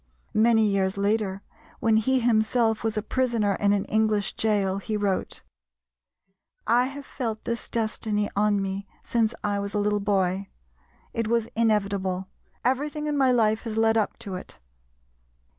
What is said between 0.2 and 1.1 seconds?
Many years